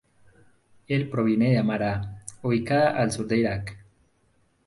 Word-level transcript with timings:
Él 0.87 1.11
proviene 1.11 1.51
de 1.51 1.59
Amara, 1.59 2.23
ubicada 2.41 2.97
al 2.99 3.11
sur 3.11 3.27
de 3.27 3.37
Irak. 3.37 3.77